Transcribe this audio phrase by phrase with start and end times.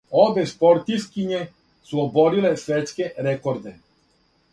[0.19, 1.41] Обе спортисткиње
[1.89, 3.75] су обориле светске рекорде.